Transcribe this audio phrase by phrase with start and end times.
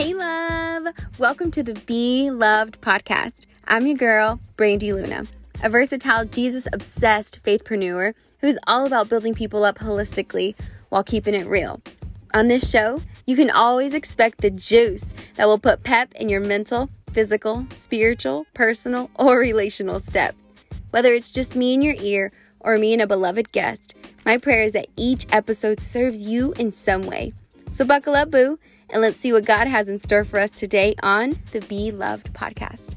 [0.00, 0.94] Hey, love!
[1.18, 3.44] Welcome to the Be Loved podcast.
[3.66, 5.26] I'm your girl, Brandy Luna,
[5.62, 10.54] a versatile, Jesus obsessed faithpreneur who's all about building people up holistically
[10.88, 11.82] while keeping it real.
[12.32, 16.40] On this show, you can always expect the juice that will put pep in your
[16.40, 20.34] mental, physical, spiritual, personal, or relational step.
[20.92, 24.62] Whether it's just me in your ear or me and a beloved guest, my prayer
[24.62, 27.34] is that each episode serves you in some way.
[27.70, 28.58] So buckle up, boo
[28.92, 32.32] and let's see what God has in store for us today on the Be Loved
[32.32, 32.96] podcast.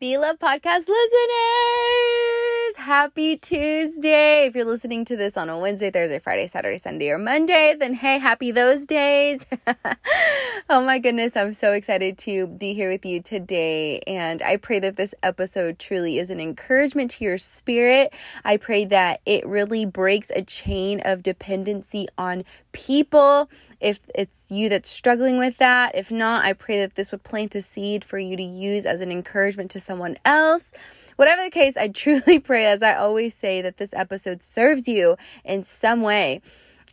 [0.00, 4.46] Be Love podcast listeners, happy Tuesday.
[4.46, 7.94] If you're listening to this on a Wednesday, Thursday, Friday, Saturday, Sunday, or Monday, then
[7.94, 9.44] hey, happy those days.
[10.70, 13.98] oh my goodness, I'm so excited to be here with you today.
[14.06, 18.12] And I pray that this episode truly is an encouragement to your spirit.
[18.44, 22.44] I pray that it really breaks a chain of dependency on
[22.78, 25.94] people if it's you that's struggling with that.
[25.94, 29.00] If not, I pray that this would plant a seed for you to use as
[29.00, 30.72] an encouragement to someone else.
[31.16, 35.16] Whatever the case, I truly pray, as I always say, that this episode serves you
[35.44, 36.40] in some way.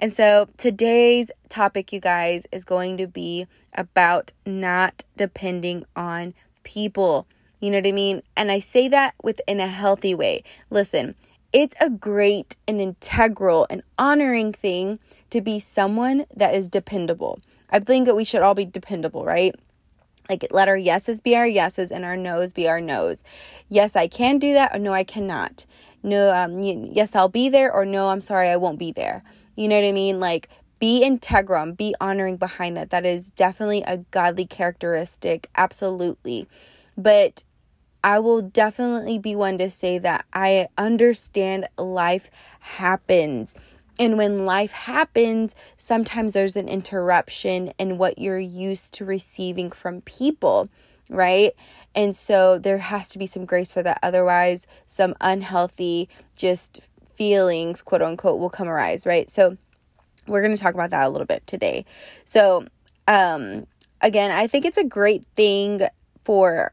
[0.01, 7.27] And so today's topic, you guys, is going to be about not depending on people.
[7.59, 8.21] You know what I mean?
[8.35, 10.43] And I say that within a healthy way.
[10.69, 11.15] Listen,
[11.55, 17.39] it's a great and integral and honoring thing to be someone that is dependable.
[17.69, 19.55] I think that we should all be dependable, right?
[20.29, 23.23] Like, let our yeses be our yeses and our nos be our nos.
[23.69, 25.65] Yes, I can do that, or no, I cannot.
[26.03, 29.23] No, um, yes, I'll be there, or no, I'm sorry, I won't be there.
[29.55, 30.19] You know what I mean?
[30.19, 32.89] Like, be integrum, be honoring behind that.
[32.89, 36.49] That is definitely a godly characteristic, absolutely.
[36.97, 37.45] But
[38.05, 43.55] I will definitely be one to say that I understand life happens.
[43.97, 50.01] And when life happens, sometimes there's an interruption in what you're used to receiving from
[50.01, 50.69] people,
[51.09, 51.53] right?
[51.95, 53.97] And so there has to be some grace for that.
[54.03, 56.81] Otherwise, some unhealthy just
[57.15, 59.27] feelings, quote unquote, will come arise, right?
[59.31, 59.57] So
[60.27, 61.85] we're going to talk about that a little bit today.
[62.23, 62.67] So,
[63.07, 63.65] um,
[63.99, 65.81] again, I think it's a great thing
[66.23, 66.69] for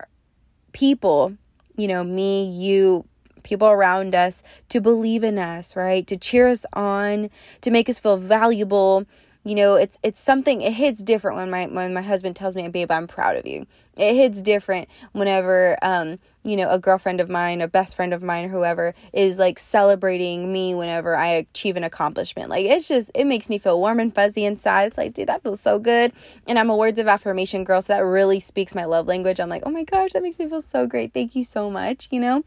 [0.72, 1.36] people,
[1.76, 3.04] you know, me, you,
[3.42, 6.06] people around us to believe in us, right?
[6.06, 9.06] To cheer us on, to make us feel valuable,
[9.44, 12.68] you know it's it's something it hits different when my when my husband tells me
[12.68, 13.66] babe i'm proud of you.
[13.96, 18.22] It hits different whenever um you know a girlfriend of mine a best friend of
[18.22, 22.50] mine or whoever is like celebrating me whenever i achieve an accomplishment.
[22.50, 24.84] Like it's just it makes me feel warm and fuzzy inside.
[24.86, 26.12] It's like dude that feels so good.
[26.46, 29.40] And i'm a words of affirmation girl so that really speaks my love language.
[29.40, 31.12] I'm like oh my gosh that makes me feel so great.
[31.12, 32.44] Thank you so much you know?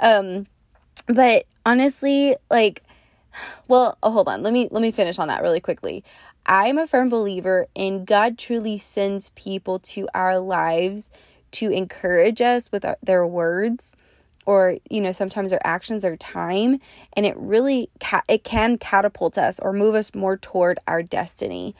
[0.00, 0.46] Um
[1.06, 2.82] but honestly like
[3.68, 4.42] well, oh, hold on.
[4.42, 6.04] Let me let me finish on that really quickly.
[6.46, 11.10] I'm a firm believer in God truly sends people to our lives
[11.52, 13.96] to encourage us with our, their words
[14.46, 16.78] or you know sometimes their actions their time
[17.14, 21.74] and it really ca- it can catapult us or move us more toward our destiny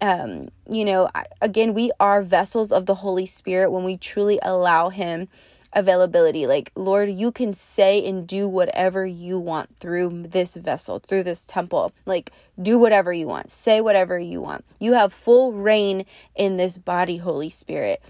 [0.00, 1.08] um you know
[1.40, 5.28] again we are vessels of the holy spirit when we truly allow him
[5.72, 6.46] availability.
[6.46, 11.44] Like, Lord, you can say and do whatever you want through this vessel, through this
[11.44, 11.92] temple.
[12.06, 14.64] Like, do whatever you want, say whatever you want.
[14.78, 16.04] You have full reign
[16.34, 18.02] in this body, Holy Spirit.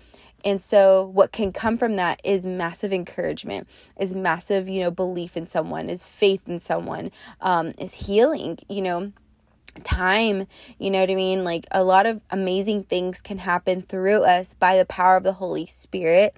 [0.42, 3.68] And so, what can come from that is massive encouragement,
[3.98, 7.10] is massive, you know, belief in someone, is faith in someone,
[7.42, 9.12] um, is healing, you know
[9.80, 10.46] time
[10.78, 11.44] you know what i mean?
[11.44, 15.32] Like a lot of amazing things can happen through us by the power of the
[15.32, 16.34] holy spirit.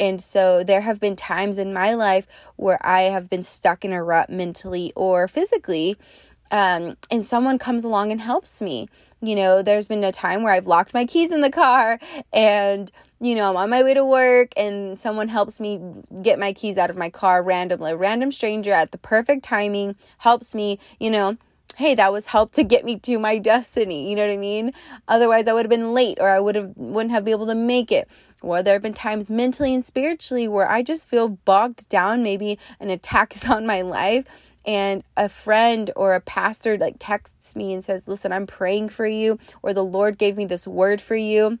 [0.00, 2.26] And so there have been times in my life
[2.56, 5.96] where i have been stuck in a rut mentally or physically
[6.52, 8.88] um, and someone comes along and helps me.
[9.22, 12.00] You know there's been a time where i've locked my keys in the car
[12.32, 15.80] and you know i'm on my way to work and someone helps me
[16.22, 17.92] get my keys out of my car randomly.
[17.92, 21.36] A random stranger at the perfect timing helps me you know
[21.76, 24.08] hey, that was help to get me to my destiny.
[24.08, 24.72] You know what I mean?
[25.08, 27.54] Otherwise, I would have been late or I would have wouldn't have been able to
[27.54, 28.08] make it.
[28.42, 32.22] Or there have been times mentally and spiritually where I just feel bogged down.
[32.22, 34.26] Maybe an attack is on my life.
[34.64, 39.06] And a friend or a pastor like texts me and says, Listen, I'm praying for
[39.06, 41.58] you, or the Lord gave me this word for you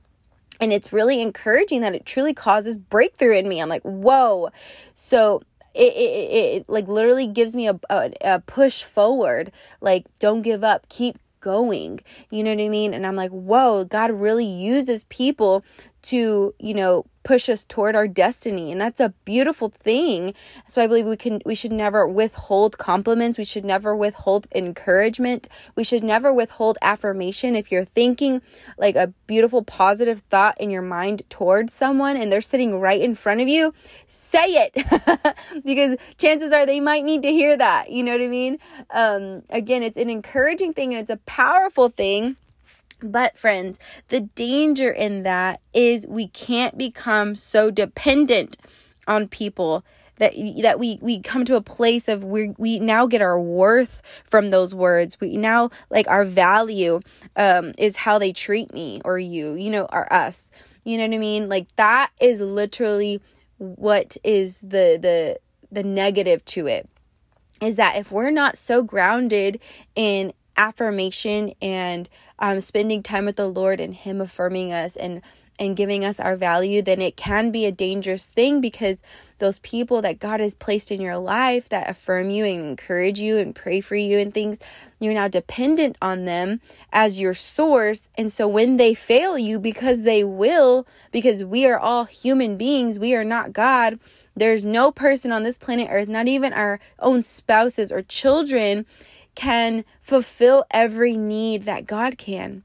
[0.62, 3.60] and it's really encouraging that it truly causes breakthrough in me.
[3.60, 4.50] I'm like, whoa.
[4.94, 5.42] So
[5.74, 10.62] it, it, it, like literally gives me a, a, a push forward like don't give
[10.62, 12.00] up keep going.
[12.30, 12.94] You know what I mean?
[12.94, 15.62] And I'm like, whoa, God really uses people
[16.02, 18.72] to, you know, push us toward our destiny.
[18.72, 20.34] And that's a beautiful thing.
[20.68, 23.38] So i believe we can we should never withhold compliments.
[23.38, 25.48] We should never withhold encouragement.
[25.76, 27.54] We should never withhold affirmation.
[27.54, 28.42] If you're thinking
[28.76, 33.14] like a beautiful positive thought in your mind toward someone and they're sitting right in
[33.14, 33.74] front of you
[34.06, 35.36] say it.
[35.64, 37.90] Because chances are they might need to hear that.
[37.90, 38.58] You know what i mean?
[38.90, 42.36] Um again it's an encouraging thing and it's a powerful thing
[43.02, 43.78] but, friends,
[44.08, 48.56] the danger in that is we can't become so dependent
[49.06, 49.84] on people
[50.16, 54.02] that that we we come to a place of we we now get our worth
[54.24, 55.20] from those words.
[55.20, 57.00] We now like our value
[57.36, 60.50] um is how they treat me or you, you know, or us.
[60.84, 61.48] You know what I mean?
[61.48, 63.20] Like that is literally
[63.58, 65.38] what is the the
[65.72, 66.88] the negative to it
[67.60, 69.60] is that if we're not so grounded
[69.94, 72.08] in affirmation and
[72.42, 75.22] um, spending time with the Lord and Him affirming us and
[75.58, 79.02] and giving us our value, then it can be a dangerous thing because
[79.38, 83.36] those people that God has placed in your life that affirm you and encourage you
[83.36, 84.60] and pray for you and things,
[84.98, 86.60] you're now dependent on them
[86.92, 88.08] as your source.
[88.16, 92.98] And so when they fail you, because they will, because we are all human beings,
[92.98, 94.00] we are not God.
[94.34, 98.86] There's no person on this planet Earth, not even our own spouses or children,
[99.34, 102.62] can fulfill every need that God can.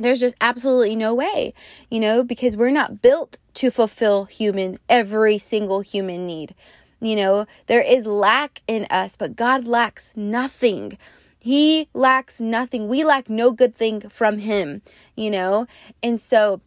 [0.00, 1.54] There's just absolutely no way,
[1.90, 6.54] you know, because we're not built to fulfill human every single human need.
[7.00, 10.98] You know, there is lack in us, but God lacks nothing.
[11.38, 12.88] He lacks nothing.
[12.88, 14.82] We lack no good thing from him,
[15.14, 15.66] you know?
[16.02, 16.60] And so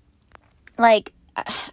[0.78, 1.12] like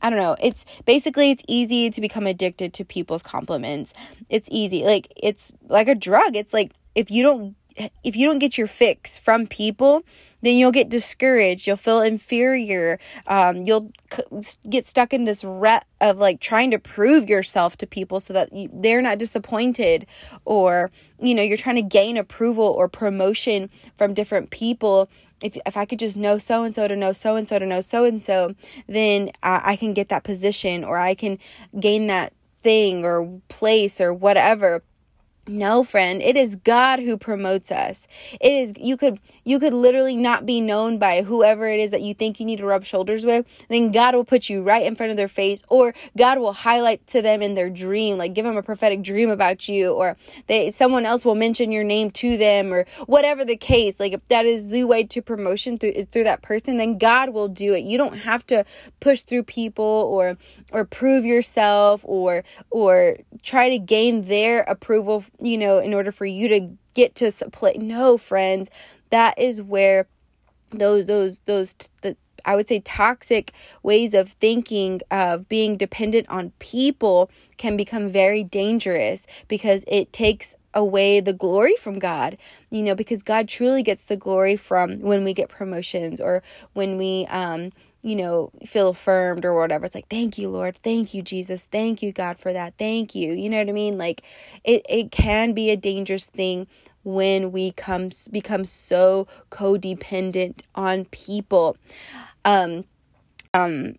[0.03, 0.37] I don't know.
[0.41, 3.95] It's basically it's easy to become addicted to people's compliments.
[4.29, 4.85] It's easy.
[4.85, 6.37] Like it's like a drug.
[6.37, 7.57] It's like if you don't
[8.05, 10.05] if you don't get your fix from people,
[10.43, 11.67] then you'll get discouraged.
[11.67, 13.01] You'll feel inferior.
[13.27, 17.87] Um, you'll c- get stuck in this rut of like trying to prove yourself to
[17.87, 20.07] people so that you, they're not disappointed,
[20.45, 25.09] or you know you're trying to gain approval or promotion from different people.
[25.43, 27.67] If if I could just know so and so to know so and so to
[27.67, 28.55] know so and so,
[28.87, 31.39] then I, I can get that position or I can
[31.81, 32.33] gain that
[32.63, 34.83] thing or place or whatever
[35.47, 38.09] no, friend, it is God who promotes us.
[38.41, 42.01] It is you could you could literally not be known by whoever it is that
[42.01, 43.47] you think you need to rub shoulders with.
[43.69, 47.07] Then God will put you right in front of their face or God will highlight
[47.09, 50.71] to them in their dream, like give them a prophetic dream about you or they
[50.71, 54.01] someone else will mention your name to them or whatever the case.
[54.01, 57.31] Like if that is the way to promotion through is through that person, then God
[57.31, 57.85] will do it.
[57.85, 58.65] You don't have to
[59.01, 60.39] push through people or
[60.73, 66.27] or prove yourself or or try to gain their approval you know, in order for
[66.27, 67.75] you to get to play.
[67.75, 68.71] No, friends,
[69.11, 70.07] that is where
[70.71, 73.53] those those those the I would say toxic
[73.83, 80.55] ways of thinking of being dependent on people can become very dangerous because it takes
[80.75, 82.37] away the glory from God,
[82.71, 86.43] you know, because God truly gets the glory from when we get promotions or
[86.73, 87.73] when we um
[88.05, 89.87] you know, feel affirmed or whatever.
[89.87, 90.77] It's like, thank you, Lord.
[90.77, 91.65] Thank you, Jesus.
[91.65, 92.75] Thank you, God, for that.
[92.79, 93.33] Thank you.
[93.33, 93.97] You know what I mean?
[93.97, 94.23] Like
[94.63, 96.67] it, it can be a dangerous thing
[97.03, 101.79] when we come become so codependent on people.
[102.45, 102.85] Um,
[103.55, 103.95] um,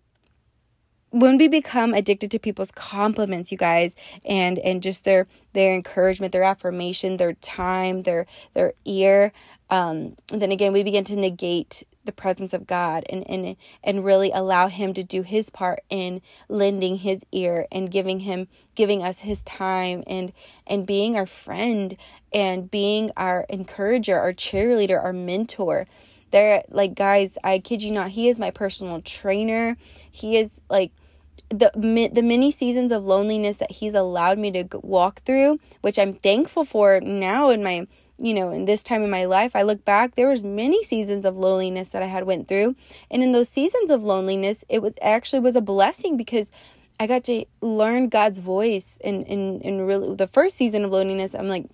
[1.10, 6.32] when we become addicted to people's compliments you guys and and just their their encouragement
[6.32, 9.32] their affirmation their time their their ear
[9.70, 14.30] um then again we begin to negate the presence of God and and and really
[14.32, 19.20] allow him to do his part in lending his ear and giving him giving us
[19.20, 20.32] his time and
[20.66, 21.96] and being our friend
[22.32, 25.86] and being our encourager, our cheerleader, our mentor.
[26.30, 29.76] There like guys, I kid you not, he is my personal trainer.
[30.10, 30.92] He is like
[31.48, 31.70] the
[32.12, 36.64] the many seasons of loneliness that he's allowed me to walk through, which I'm thankful
[36.64, 37.86] for now in my
[38.18, 41.24] you know in this time in my life i look back there was many seasons
[41.24, 42.74] of loneliness that i had went through
[43.10, 46.50] and in those seasons of loneliness it was actually was a blessing because
[46.98, 51.34] i got to learn god's voice and and, and really the first season of loneliness
[51.34, 51.66] i'm like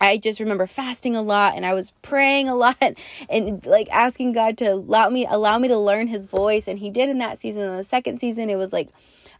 [0.00, 2.94] I just remember fasting a lot and I was praying a lot
[3.30, 6.90] and like asking God to allow me allow me to learn his voice and he
[6.90, 7.62] did in that season.
[7.62, 8.88] In the second season it was like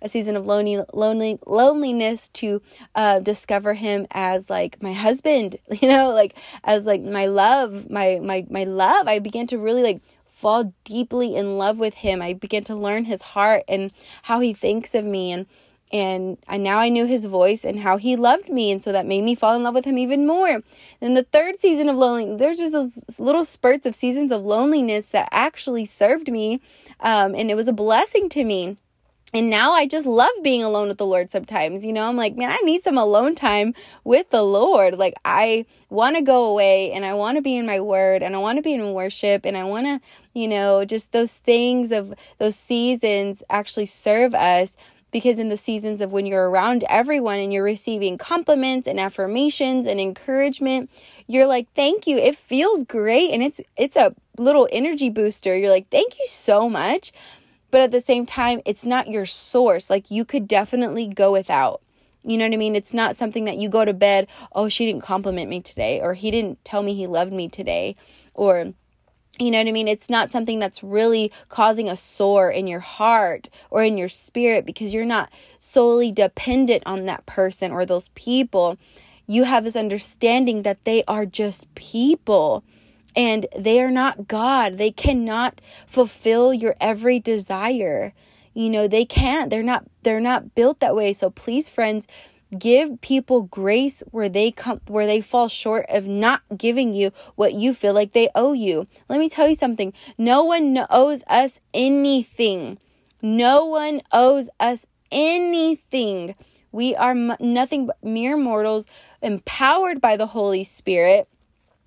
[0.03, 2.61] a season of lonely, lonely loneliness to
[2.95, 8.21] uh, discover him as like my husband, you know, like as like my love, my
[8.23, 9.09] my my love.
[9.09, 12.21] I began to really like fall deeply in love with him.
[12.21, 13.93] I began to learn his heart and
[14.25, 15.47] how he thinks of me and
[15.93, 18.73] and I, now I knew his voice and how he loved me.
[18.73, 20.63] And so that made me fall in love with him even more.
[21.01, 25.07] Then the third season of lonely, there's just those little spurts of seasons of loneliness
[25.09, 26.63] that actually served me.
[27.01, 28.79] Um, and it was a blessing to me.
[29.35, 31.87] And now I just love being alone with the Lord sometimes.
[31.87, 33.75] You know, I'm like, man, I need some alone time
[34.05, 34.99] with the Lord.
[34.99, 38.37] Like, I want to go away and I want to be in my word and
[38.37, 40.01] I want to be in worship and I want to,
[40.35, 44.77] you know, just those things of those seasons actually serve us
[45.13, 49.87] because in the seasons of when you're around everyone and you're receiving compliments and affirmations
[49.87, 50.91] and encouragement
[51.27, 55.71] you're like thank you it feels great and it's it's a little energy booster you're
[55.71, 57.13] like thank you so much
[57.73, 61.83] but at the same time it's not your source like you could definitely go without
[62.25, 62.77] you know what I mean?
[62.77, 66.15] It's not something that you go to bed, oh, she didn't compliment me today, or
[66.15, 67.97] he didn't tell me he loved me today,
[68.35, 68.73] or
[69.39, 69.89] you know what I mean?
[69.89, 74.67] It's not something that's really causing a sore in your heart or in your spirit
[74.67, 78.77] because you're not solely dependent on that person or those people.
[79.27, 82.63] You have this understanding that they are just people
[83.15, 84.79] and they are not God.
[84.79, 88.13] They cannot fulfill your every desire.
[88.55, 89.51] You know, they can't.
[89.51, 91.13] They're not they're not built that way.
[91.13, 92.07] So please friends,
[92.59, 97.55] give people grace where they come where they fall short of not giving you what
[97.55, 101.61] you feel like they owe you let me tell you something no one owes us
[101.73, 102.77] anything
[103.23, 106.35] no one owes us anything
[106.73, 108.87] we are nothing but mere mortals
[109.23, 111.29] empowered by the holy spirit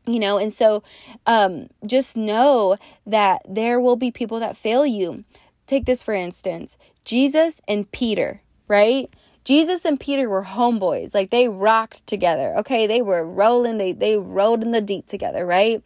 [0.07, 0.83] you know and so
[1.25, 5.23] um just know that there will be people that fail you
[5.67, 9.13] take this for instance jesus and peter right
[9.45, 11.13] Jesus and Peter were homeboys.
[11.13, 12.55] Like they rocked together.
[12.57, 15.83] Okay, they were rolling, they they rode in the deep together, right?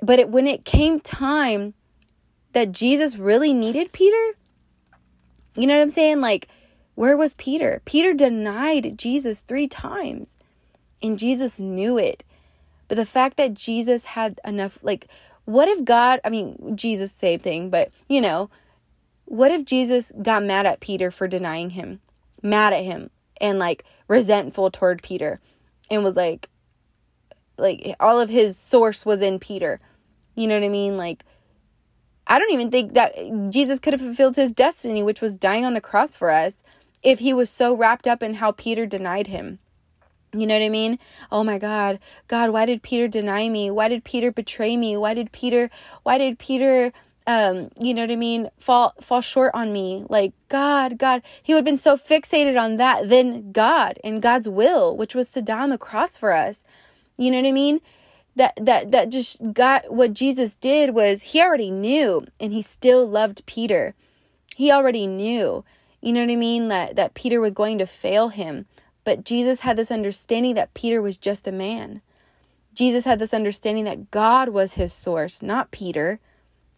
[0.00, 1.74] But it, when it came time
[2.52, 4.38] that Jesus really needed Peter,
[5.56, 6.20] you know what I'm saying?
[6.20, 6.48] Like
[6.94, 7.82] where was Peter?
[7.84, 10.36] Peter denied Jesus 3 times.
[11.02, 12.22] And Jesus knew it.
[12.90, 15.06] But the fact that Jesus had enough like
[15.46, 18.50] what if God, I mean, Jesus same thing, but you know,
[19.24, 22.00] what if Jesus got mad at Peter for denying him?
[22.42, 25.40] mad at him and like resentful toward Peter
[25.90, 26.48] and was like
[27.58, 29.80] like all of his source was in Peter.
[30.34, 30.96] You know what I mean?
[30.96, 31.24] Like
[32.26, 33.14] I don't even think that
[33.50, 36.62] Jesus could have fulfilled his destiny, which was dying on the cross for us,
[37.02, 39.58] if he was so wrapped up in how Peter denied him.
[40.32, 40.98] You know what I mean?
[41.32, 41.98] Oh my God.
[42.28, 43.70] God, why did Peter deny me?
[43.70, 44.96] Why did Peter betray me?
[44.96, 45.70] Why did Peter,
[46.02, 46.92] why did Peter
[47.26, 50.04] um, you know what I mean, fall fall short on me.
[50.08, 54.48] Like God, God, he would have been so fixated on that than God and God's
[54.48, 56.64] will, which was to die on the cross for us.
[57.16, 57.80] You know what I mean?
[58.34, 63.06] That that that just got what Jesus did was he already knew and he still
[63.06, 63.94] loved Peter.
[64.56, 65.64] He already knew.
[66.00, 66.68] You know what I mean?
[66.68, 68.66] That that Peter was going to fail him.
[69.04, 72.02] But Jesus had this understanding that Peter was just a man.
[72.74, 76.20] Jesus had this understanding that God was his source, not Peter.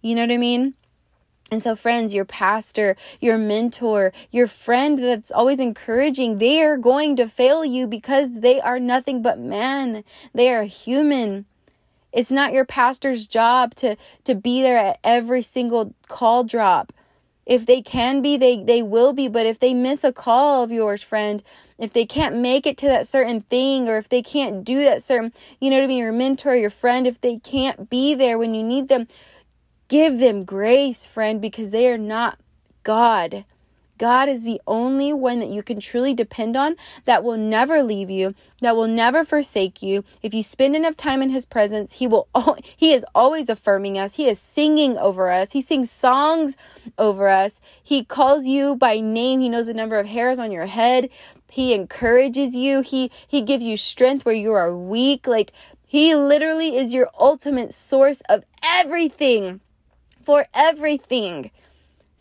[0.01, 0.75] You know what I mean?
[1.51, 7.15] And so, friends, your pastor, your mentor, your friend that's always encouraging, they are going
[7.17, 10.03] to fail you because they are nothing but man.
[10.33, 11.45] They are human.
[12.11, 16.93] It's not your pastor's job to, to be there at every single call drop.
[17.45, 19.29] If they can be, they, they will be.
[19.29, 21.43] But if they miss a call of yours, friend,
[21.79, 25.03] if they can't make it to that certain thing, or if they can't do that
[25.03, 28.39] certain, you know what I mean, your mentor, your friend, if they can't be there
[28.39, 29.09] when you need them,
[29.93, 32.39] Give them grace, friend, because they are not
[32.83, 33.45] God.
[34.03, 38.11] God is the only one that you can truly depend on that will never leave
[38.11, 40.03] you, that will never forsake you.
[40.25, 42.27] If you spend enough time in his presence, he will
[42.77, 44.17] he is always affirming us.
[44.17, 45.53] He is singing over us.
[45.53, 46.57] He sings songs
[46.99, 47.61] over us.
[47.81, 49.39] He calls you by name.
[49.39, 51.09] He knows the number of hairs on your head.
[51.49, 52.81] He encourages you.
[52.81, 55.29] He he gives you strength where you are weak.
[55.29, 55.53] Like
[55.87, 59.61] he literally is your ultimate source of everything
[60.25, 61.53] for everything.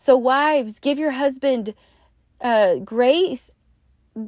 [0.02, 1.74] So, wives, give your husband
[2.40, 3.54] uh, grace.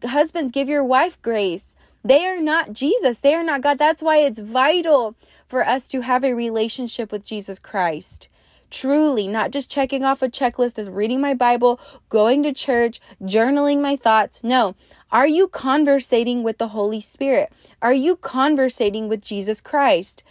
[0.04, 1.75] Husbands, give your wife grace.
[2.04, 3.19] They are not Jesus.
[3.19, 3.76] They are not God.
[3.76, 5.16] That's why it's vital
[5.49, 8.28] for us to have a relationship with Jesus Christ.
[8.71, 13.81] Truly, not just checking off a checklist of reading my Bible, going to church, journaling
[13.81, 14.45] my thoughts.
[14.45, 14.76] No.
[15.11, 17.52] Are you conversating with the Holy Spirit?
[17.83, 20.23] Are you conversating with Jesus Christ?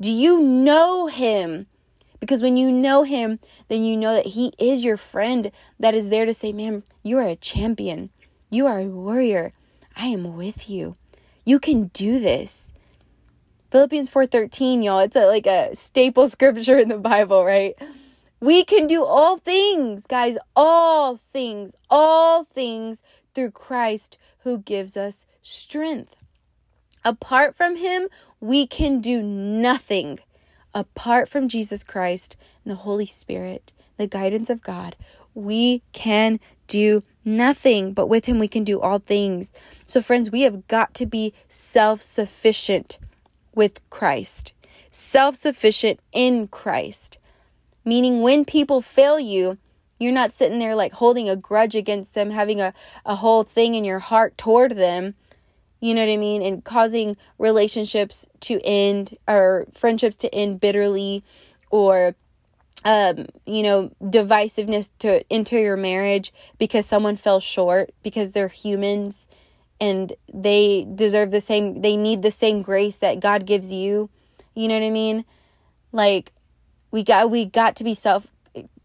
[0.00, 1.66] Do you know Him?
[2.22, 5.50] Because when you know him, then you know that he is your friend
[5.80, 8.10] that is there to say, Man, you are a champion.
[8.48, 9.52] You are a warrior.
[9.96, 10.94] I am with you.
[11.44, 12.72] You can do this.
[13.72, 17.74] Philippians 4:13, y'all, it's a, like a staple scripture in the Bible, right?
[18.38, 23.02] We can do all things, guys, all things, all things
[23.34, 26.14] through Christ who gives us strength.
[27.04, 28.06] Apart from Him,
[28.38, 30.20] we can do nothing.
[30.74, 34.96] Apart from Jesus Christ and the Holy Spirit, the guidance of God,
[35.34, 39.52] we can do nothing, but with Him we can do all things.
[39.84, 42.98] So, friends, we have got to be self sufficient
[43.54, 44.54] with Christ,
[44.90, 47.18] self sufficient in Christ.
[47.84, 49.58] Meaning, when people fail you,
[49.98, 52.72] you're not sitting there like holding a grudge against them, having a,
[53.04, 55.14] a whole thing in your heart toward them,
[55.82, 56.42] you know what I mean?
[56.42, 61.24] And causing relationships to end or friendships to end bitterly
[61.70, 62.14] or
[62.84, 69.26] um, you know, divisiveness to enter your marriage because someone fell short because they're humans
[69.80, 74.08] and they deserve the same they need the same grace that God gives you.
[74.54, 75.24] You know what I mean?
[75.90, 76.32] Like
[76.92, 78.28] we got we got to be self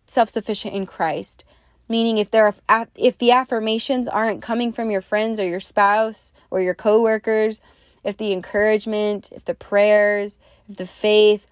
[0.07, 1.43] self-sufficient in Christ.
[1.89, 6.33] Meaning if there are if the affirmations aren't coming from your friends or your spouse
[6.51, 7.61] or your coworkers,
[8.03, 10.37] if the encouragement, if the prayers,
[10.69, 11.47] if the faith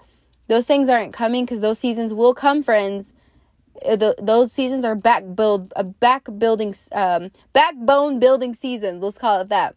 [0.47, 3.13] those things aren't coming because those seasons will come, friends.
[3.85, 9.01] Uh, the, those seasons are back build a back building um, backbone building seasons.
[9.01, 9.75] Let's call it that.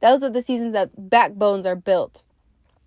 [0.00, 2.22] Those are the seasons that backbones are built.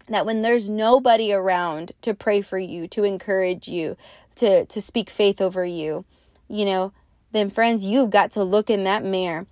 [0.08, 3.98] That when there's nobody around to pray for you, to encourage you,
[4.36, 6.06] to to speak faith over you,
[6.50, 6.91] you know,
[7.32, 9.46] then friends, you've got to look in that mirror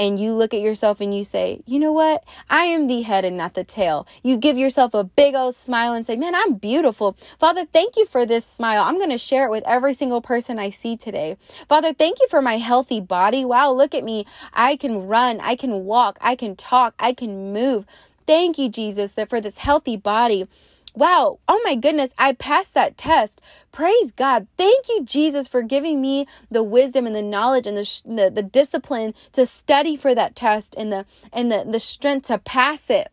[0.00, 2.24] and you look at yourself and you say, you know what?
[2.48, 4.06] I am the head and not the tail.
[4.22, 7.18] You give yourself a big old smile and say, man, I'm beautiful.
[7.38, 8.82] Father, thank you for this smile.
[8.82, 11.36] I'm going to share it with every single person I see today.
[11.68, 13.44] Father, thank you for my healthy body.
[13.44, 14.24] Wow, look at me.
[14.54, 17.84] I can run, I can walk, I can talk, I can move.
[18.26, 20.48] Thank you, Jesus, that for this healthy body
[20.94, 23.40] wow, oh my goodness, I passed that test.
[23.72, 24.46] Praise God.
[24.56, 28.42] Thank you, Jesus, for giving me the wisdom and the knowledge and the, the, the
[28.42, 33.12] discipline to study for that test and the, and the, the strength to pass it.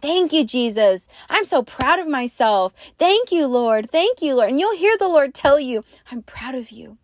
[0.00, 1.08] Thank you, Jesus.
[1.30, 2.74] I'm so proud of myself.
[2.98, 3.90] Thank you, Lord.
[3.90, 4.50] Thank you, Lord.
[4.50, 6.98] And you'll hear the Lord tell you, I'm proud of you.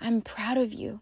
[0.00, 1.00] I'm proud of you.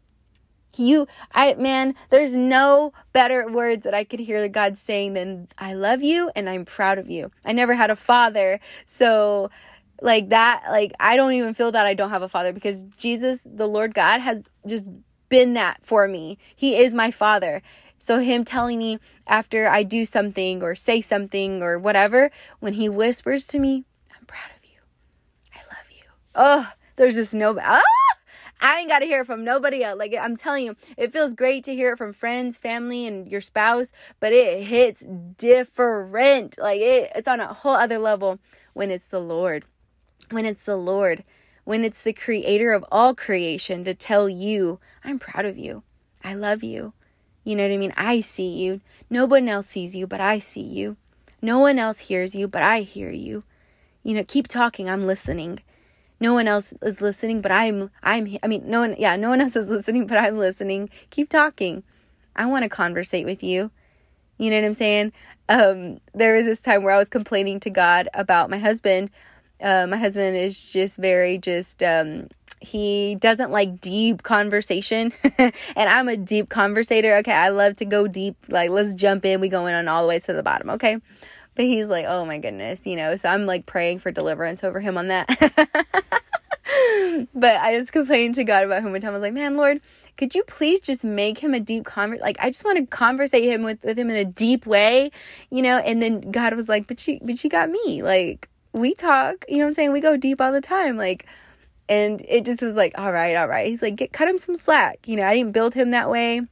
[0.79, 5.75] You, I, man, there's no better words that I could hear God saying than I
[5.75, 7.31] love you and I'm proud of you.
[7.45, 8.61] I never had a father.
[8.85, 9.51] So,
[10.03, 13.41] like that, like, I don't even feel that I don't have a father because Jesus,
[13.45, 14.85] the Lord God, has just
[15.29, 16.39] been that for me.
[16.55, 17.63] He is my father.
[17.99, 22.89] So, him telling me after I do something or say something or whatever, when he
[22.89, 23.85] whispers to me,
[24.17, 24.79] I'm proud of you.
[25.55, 26.05] I love you.
[26.35, 27.59] Oh, there's just no.
[27.61, 27.83] Ah!
[28.61, 29.99] I ain't got to hear it from nobody else.
[29.99, 33.41] Like I'm telling you, it feels great to hear it from friends, family, and your
[33.41, 35.05] spouse, but it hits
[35.37, 36.59] different.
[36.59, 38.39] Like it, it's on a whole other level
[38.73, 39.65] when it's the Lord.
[40.31, 41.25] When it's the Lord.
[41.65, 45.83] When it's the creator of all creation to tell you, I'm proud of you.
[46.23, 46.93] I love you.
[47.45, 47.93] You know what I mean?
[47.97, 48.81] I see you.
[49.11, 50.97] No one else sees you, but I see you.
[51.43, 53.45] No one else hears you, but I hear you.
[54.03, 54.89] You know, keep talking.
[54.89, 55.61] I'm listening
[56.21, 59.41] no one else is listening but i'm i'm i mean no one yeah no one
[59.41, 60.89] else is listening but i'm listening.
[61.11, 61.83] Keep talking.
[62.35, 63.71] I want to conversate with you.
[64.39, 65.13] You know what i'm saying?
[65.49, 69.11] Um there was this time where i was complaining to god about my husband.
[69.59, 72.29] Uh, my husband is just very just um
[72.61, 75.13] he doesn't like deep conversation.
[75.39, 77.33] And i'm a deep conversator okay?
[77.33, 78.37] I love to go deep.
[78.49, 79.41] Like let's jump in.
[79.41, 80.99] We going on all the way to the bottom okay
[81.57, 83.17] but he's like, oh my goodness, you know.
[83.17, 85.29] So I'm like praying for deliverance over him on that.
[87.35, 89.11] but I was complaining to God about him one time.
[89.11, 89.81] I was like, man, Lord,
[90.17, 92.21] could you please just make him a deep convert?
[92.21, 95.11] Like, I just want to conversate him with, with him in a deep way,
[95.51, 95.79] you know?
[95.79, 98.03] And then God was like, but you, but you got me.
[98.03, 99.93] Like, we talk, you know what I'm saying?
[99.93, 100.97] We go deep all the time.
[100.97, 101.27] Like,
[101.89, 103.67] and it just was like, all right, all right.
[103.67, 105.01] He's like, get, cut him some slack.
[105.07, 106.43] You know, I didn't build him that way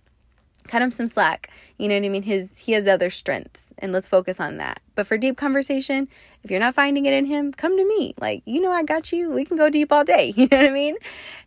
[0.66, 1.50] cut him some slack.
[1.78, 2.22] You know what I mean?
[2.22, 4.80] His he has other strengths and let's focus on that.
[4.94, 6.08] But for deep conversation,
[6.42, 8.14] if you're not finding it in him, come to me.
[8.20, 9.30] Like, you know I got you.
[9.30, 10.32] We can go deep all day.
[10.36, 10.96] You know what I mean?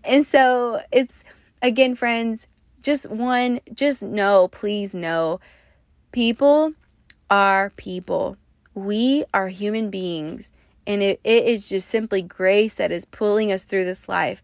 [0.04, 1.24] And so it's
[1.62, 2.48] again, friends,
[2.82, 5.40] just one, just know, please know,
[6.12, 6.74] people
[7.30, 8.38] are people.
[8.74, 10.52] We are human beings.
[10.86, 14.42] And it, it is just simply grace that is pulling us through this life.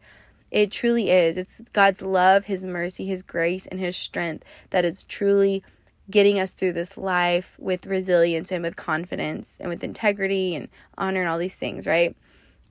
[0.51, 1.37] It truly is.
[1.37, 5.63] It's God's love, His mercy, His grace, and His strength that is truly
[6.09, 11.21] getting us through this life with resilience and with confidence and with integrity and honor
[11.21, 12.15] and all these things, right?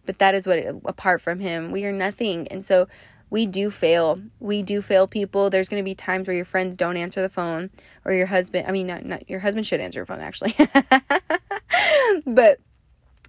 [0.05, 2.49] But that is what, it, apart from Him, we are nothing.
[2.49, 2.89] And so
[3.31, 4.21] we do fail.
[4.41, 5.49] We do fail people.
[5.49, 7.71] There's going to be times where your friends don't answer the phone
[8.05, 10.55] or your husband, I mean, not, not your husband should answer your phone actually.
[12.27, 12.59] but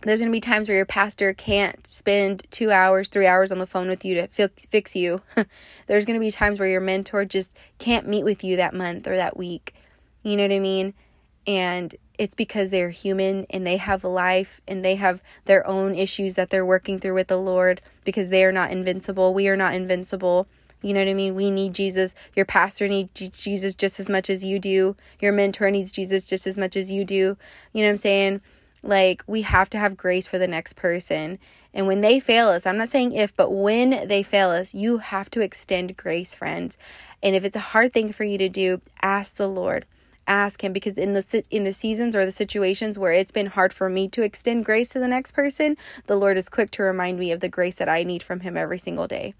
[0.01, 3.59] there's going to be times where your pastor can't spend two hours, three hours on
[3.59, 5.21] the phone with you to fix, fix you.
[5.87, 9.07] there's going to be times where your mentor just can't meet with you that month
[9.07, 9.73] or that week.
[10.23, 10.93] You know what I mean?
[11.45, 16.35] And it's because they're human and they have life and they have their own issues
[16.35, 19.33] that they're working through with the Lord because they are not invincible.
[19.33, 20.47] We are not invincible.
[20.81, 21.35] You know what I mean?
[21.35, 22.13] We need Jesus.
[22.35, 24.95] Your pastor needs Jesus just as much as you do.
[25.19, 27.37] Your mentor needs Jesus just as much as you do.
[27.71, 28.41] You know what I'm saying?
[28.83, 31.39] Like, we have to have grace for the next person.
[31.73, 34.97] And when they fail us, I'm not saying if, but when they fail us, you
[34.97, 36.77] have to extend grace, friends.
[37.23, 39.85] And if it's a hard thing for you to do, ask the Lord.
[40.25, 43.73] Ask him because in the in the seasons or the situations where it's been hard
[43.73, 45.75] for me to extend grace to the next person,
[46.07, 48.55] the Lord is quick to remind me of the grace that I need from him
[48.55, 49.33] every single day.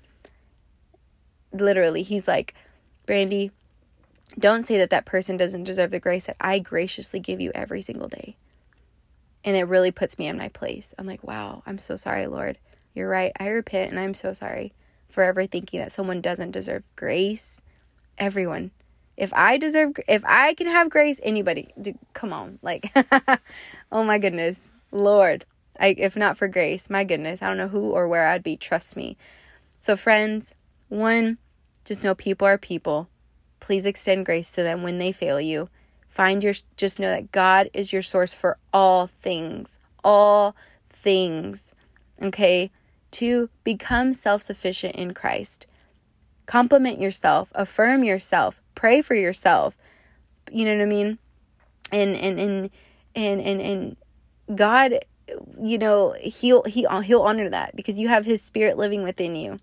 [1.53, 2.53] Literally, he's like,
[3.05, 3.51] "Brandy,
[4.37, 7.81] don't say that that person doesn't deserve the grace that I graciously give you every
[7.81, 8.35] single day."
[9.43, 10.93] And it really puts me in my place.
[10.97, 12.57] I'm like, wow, I'm so sorry, Lord.
[12.93, 13.31] You're right.
[13.39, 14.73] I repent and I'm so sorry
[15.09, 17.61] for ever thinking that someone doesn't deserve grace.
[18.17, 18.71] Everyone.
[19.15, 22.59] If I deserve, if I can have grace, anybody, dude, come on.
[22.61, 22.91] Like,
[23.91, 24.71] oh my goodness.
[24.91, 25.45] Lord,
[25.79, 28.57] I, if not for grace, my goodness, I don't know who or where I'd be.
[28.57, 29.17] Trust me.
[29.79, 30.55] So, friends,
[30.89, 31.37] one,
[31.85, 33.09] just know people are people.
[33.59, 35.69] Please extend grace to them when they fail you.
[36.09, 40.55] Find your, just know that God is your source for all things, all
[40.89, 41.73] things.
[42.21, 42.71] Okay.
[43.11, 45.67] To become self sufficient in Christ.
[46.45, 49.75] Compliment yourself, affirm yourself, pray for yourself.
[50.51, 51.17] You know what I mean?
[51.91, 52.69] And, and, and,
[53.15, 54.99] and, and, and God,
[55.59, 59.59] you know, he'll, he, he'll honor that because you have his spirit living within you.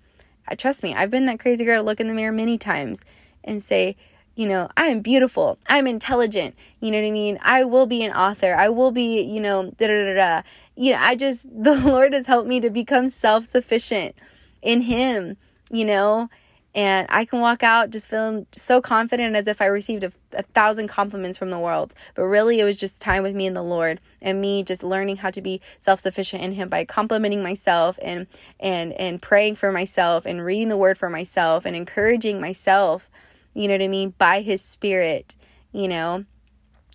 [0.57, 3.01] Trust me, I've been that crazy girl to look in the mirror many times
[3.45, 3.97] and say,
[4.35, 7.39] you know, I'm beautiful, I'm intelligent, you know what I mean?
[7.43, 10.43] I will be an author, I will be, you know, da da da da.
[10.77, 14.15] You know, I just, the Lord has helped me to become self sufficient
[14.63, 15.37] in Him,
[15.71, 16.31] you know,
[16.75, 20.43] and I can walk out just feeling so confident as if I received a, a,
[20.43, 21.95] thousand compliments from the world.
[22.15, 25.17] But really, it was just time with me and the Lord, and me just learning
[25.17, 28.27] how to be self-sufficient in Him by complimenting myself and
[28.59, 33.11] and and praying for myself and reading the Word for myself and encouraging myself
[33.55, 35.35] you know what I mean, by his spirit,
[35.73, 36.25] you know.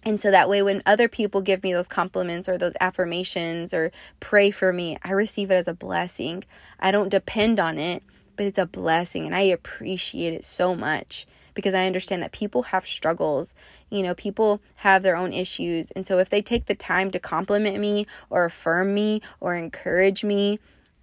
[0.04, 3.92] And so that way, when other people give me those compliments or those affirmations or
[4.20, 6.44] pray for me, I receive it as a blessing.
[6.80, 8.04] I don't depend on it,
[8.36, 9.26] but it's a blessing.
[9.26, 13.56] And I appreciate it so much because I understand that people have struggles.
[13.90, 15.92] You know, people have their own issues.
[15.92, 20.24] And so if they take the time to compliment me or affirm me or encourage
[20.24, 20.60] me,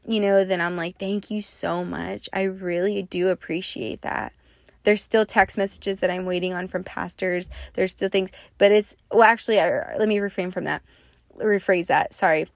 [0.06, 2.28] you know, then I'm like, thank you so much.
[2.32, 4.32] I really do appreciate that.
[4.84, 7.48] There's still text messages that I'm waiting on from pastors.
[7.74, 10.82] There's still things, but it's, well, actually, I, let me refrain from that.
[11.38, 12.14] Rephrase that.
[12.14, 12.48] Sorry.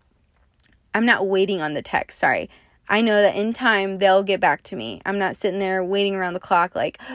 [0.92, 2.18] I'm not waiting on the text.
[2.18, 2.50] Sorry.
[2.88, 5.00] I know that in time they'll get back to me.
[5.04, 7.00] I'm not sitting there waiting around the clock like,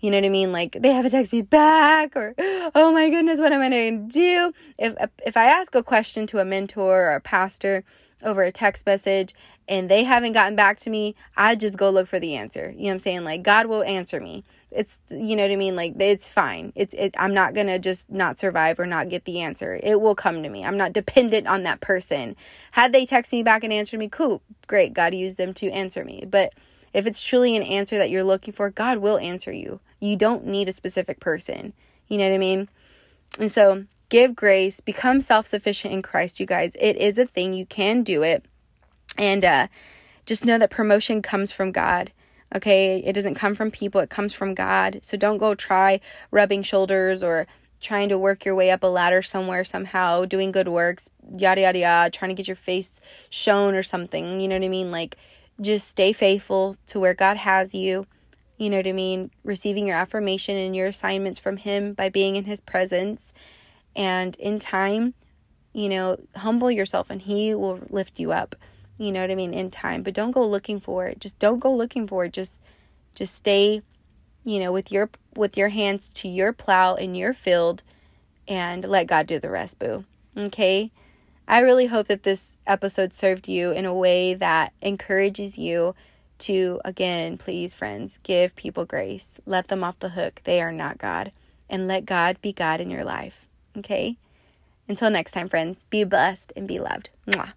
[0.00, 0.52] you know what I mean?
[0.52, 2.34] Like they haven't texted me back or
[2.74, 4.52] oh my goodness, what am I going to do?
[4.78, 7.84] If if I ask a question to a mentor or a pastor
[8.22, 9.34] over a text message
[9.68, 12.70] and they haven't gotten back to me, I just go look for the answer.
[12.70, 13.24] You know what I'm saying?
[13.24, 14.44] Like God will answer me.
[14.76, 15.76] It's you know what I mean?
[15.76, 16.72] Like it's fine.
[16.74, 19.80] It's it I'm not to just not survive or not get the answer.
[19.82, 20.64] It will come to me.
[20.64, 22.36] I'm not dependent on that person.
[22.72, 24.42] Had they text me back and answered me, cool.
[24.66, 24.92] Great.
[24.92, 26.24] God used them to answer me.
[26.28, 26.52] But
[26.92, 29.80] if it's truly an answer that you're looking for, God will answer you.
[30.00, 31.72] You don't need a specific person.
[32.08, 32.68] You know what I mean?
[33.38, 36.76] And so, give grace, become self-sufficient in Christ, you guys.
[36.78, 37.52] It is a thing.
[37.52, 38.44] You can do it
[39.18, 39.66] and uh,
[40.24, 42.12] just know that promotion comes from God.
[42.54, 45.00] Okay, it doesn't come from people, it comes from God.
[45.02, 47.46] So don't go try rubbing shoulders or
[47.80, 51.78] trying to work your way up a ladder somewhere somehow, doing good works, yada yada
[51.78, 54.40] yada, trying to get your face shown or something.
[54.40, 54.90] You know what I mean?
[54.90, 55.16] Like,
[55.60, 58.06] just stay faithful to where God has you.
[58.58, 59.30] You know what I mean?
[59.44, 63.34] Receiving your affirmation and your assignments from Him by being in His presence.
[63.94, 65.14] And in time,
[65.72, 68.56] you know, humble yourself and He will lift you up
[68.98, 70.02] you know what I mean, in time.
[70.02, 71.20] But don't go looking for it.
[71.20, 72.32] Just don't go looking for it.
[72.32, 72.52] Just
[73.14, 73.82] just stay,
[74.44, 77.82] you know, with your with your hands to your plow in your field
[78.48, 80.04] and let God do the rest, boo.
[80.36, 80.90] Okay?
[81.48, 85.94] I really hope that this episode served you in a way that encourages you
[86.38, 89.38] to again, please friends, give people grace.
[89.46, 90.40] Let them off the hook.
[90.44, 91.32] They are not God.
[91.68, 93.46] And let God be God in your life.
[93.76, 94.16] Okay?
[94.88, 97.10] Until next time, friends, be blessed and be loved.
[97.26, 97.52] Mwah.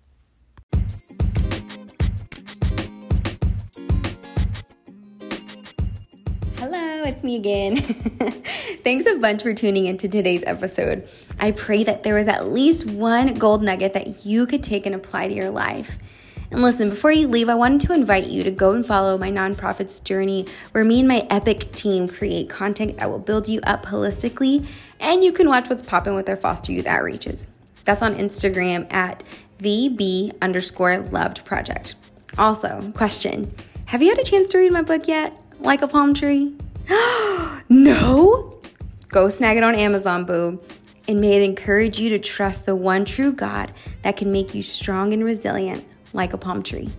[6.59, 7.77] Hello, it's me again.
[8.83, 11.07] Thanks a bunch for tuning into today's episode.
[11.39, 14.93] I pray that there was at least one gold nugget that you could take and
[14.93, 15.97] apply to your life.
[16.51, 19.31] And listen, before you leave, I wanted to invite you to go and follow my
[19.31, 23.85] nonprofit's journey, where me and my epic team create content that will build you up
[23.85, 24.67] holistically,
[24.99, 27.45] and you can watch what's popping with our foster youth outreaches.
[27.85, 29.23] That's on Instagram at
[29.59, 31.95] the B underscore loved project.
[32.37, 35.41] Also, question Have you had a chance to read my book yet?
[35.59, 36.55] Like a palm tree?
[37.69, 38.55] no?
[39.09, 40.59] Go snag it on Amazon, boo.
[41.07, 44.61] And may it encourage you to trust the one true God that can make you
[44.61, 46.89] strong and resilient like a palm tree.